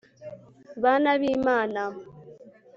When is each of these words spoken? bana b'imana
bana 0.83 1.09
b'imana 1.21 1.81